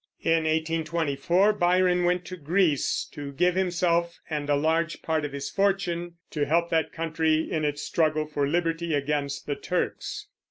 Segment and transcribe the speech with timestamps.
[0.23, 5.51] In 1824 Byron went to Greece to give himself and a large part of his
[5.51, 10.25] fortune to help that country in its struggle for liberty against the Turks.